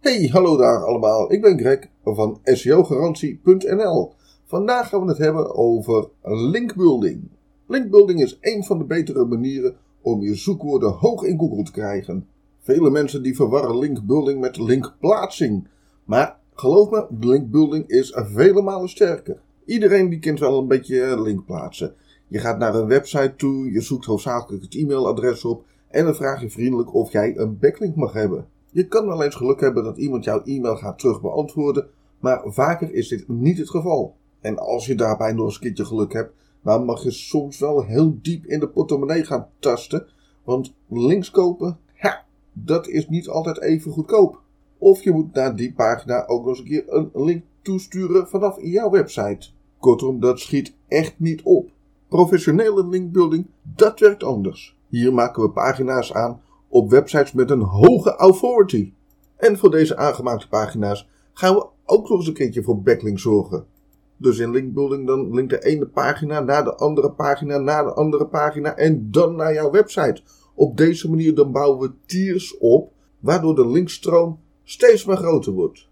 [0.00, 1.32] Hey, hallo daar allemaal.
[1.32, 4.12] Ik ben Greg van SEOgarantie.nl.
[4.44, 7.28] Vandaag gaan we het hebben over linkbuilding.
[7.66, 12.26] Linkbuilding is een van de betere manieren om je zoekwoorden hoog in Google te krijgen.
[12.60, 15.68] Vele mensen die verwarren linkbuilding met linkplaatsing.
[16.04, 19.40] Maar geloof me, linkbuilding is vele malen sterker.
[19.64, 21.94] Iedereen die kent wel een beetje linkplaatsen.
[22.28, 26.40] Je gaat naar een website toe, je zoekt hoofdzakelijk het e-mailadres op en dan vraag
[26.40, 28.46] je vriendelijk of jij een backlink mag hebben.
[28.70, 31.88] Je kan wel eens geluk hebben dat iemand jouw e-mail gaat terug beantwoorden,
[32.20, 34.16] maar vaker is dit niet het geval.
[34.40, 37.84] En als je daarbij nog eens een keertje geluk hebt, dan mag je soms wel
[37.84, 40.06] heel diep in de portemonnee gaan tasten,
[40.44, 44.40] want links kopen, ha, dat is niet altijd even goedkoop.
[44.78, 48.58] Of je moet naar die pagina ook nog eens een keer een link toesturen vanaf
[48.62, 49.48] jouw website.
[49.78, 51.70] Kortom, dat schiet echt niet op.
[52.08, 54.76] Professionele linkbuilding, dat werkt anders.
[54.88, 58.92] Hier maken we pagina's aan op websites met een hoge authority.
[59.36, 63.66] En voor deze aangemaakte pagina's gaan we ook nog eens een keertje voor backlinks zorgen.
[64.16, 68.26] Dus in linkbuilding dan linkt de ene pagina naar de andere pagina, naar de andere
[68.26, 70.22] pagina en dan naar jouw website.
[70.54, 75.88] Op deze manier dan bouwen we tiers op, waardoor de linkstroom steeds maar groter wordt.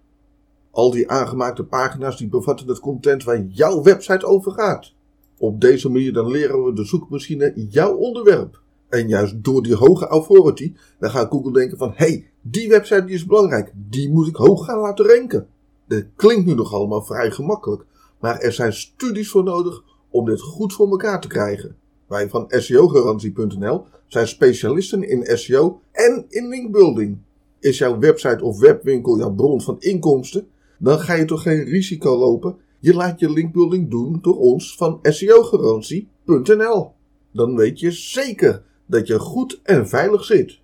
[0.71, 4.93] Al die aangemaakte pagina's die bevatten het content waar jouw website over gaat.
[5.39, 8.61] Op deze manier dan leren we de zoekmachine jouw onderwerp.
[8.89, 13.15] En juist door die hoge authority, dan gaat Google denken van, hey, die website die
[13.15, 15.47] is belangrijk, die moet ik hoog gaan laten ranken.
[15.89, 17.85] Dat klinkt nu nog allemaal vrij gemakkelijk,
[18.21, 21.77] maar er zijn studies voor nodig om dit goed voor elkaar te krijgen.
[22.07, 27.19] Wij van SEOgarantie.nl zijn specialisten in SEO en in linkbuilding.
[27.61, 30.47] Is jouw website of webwinkel jouw bron van inkomsten?
[30.79, 32.57] Dan ga je toch geen risico lopen.
[32.79, 36.93] Je laat je linkbuilding doen door ons van SEOgarantie.nl.
[37.33, 40.59] Dan weet je zeker dat je goed en veilig zit.